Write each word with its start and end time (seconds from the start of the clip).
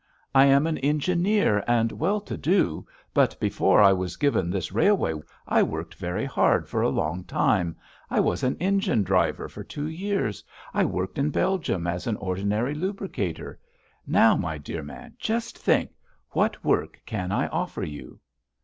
I 0.33 0.45
am 0.45 0.65
an 0.65 0.79
engineer 0.79 1.63
and 1.67 1.91
well 1.91 2.19
to 2.21 2.35
do, 2.35 2.87
but 3.13 3.39
before 3.39 3.81
I 3.83 3.93
was 3.93 4.15
given 4.17 4.49
this 4.49 4.71
railway 4.71 5.13
I 5.47 5.61
worked 5.61 5.93
very 5.93 6.25
hard 6.25 6.67
for 6.67 6.81
a 6.81 6.89
long 6.89 7.23
time. 7.23 7.75
I 8.09 8.19
was 8.19 8.41
an 8.41 8.55
engine 8.59 9.03
driver 9.03 9.47
for 9.47 9.63
two 9.63 9.87
years, 9.87 10.43
I 10.73 10.85
worked 10.85 11.19
in 11.19 11.29
Belgium 11.29 11.85
as 11.85 12.07
an 12.07 12.15
ordinary 12.15 12.73
lubricator. 12.73 13.59
Now, 14.07 14.35
my 14.35 14.57
dear 14.57 14.81
man, 14.81 15.13
just 15.19 15.55
think 15.55 15.91
what 16.31 16.65
work 16.65 16.99
can 17.05 17.31
I 17.31 17.47
offer 17.49 17.83
you?" 17.83 18.19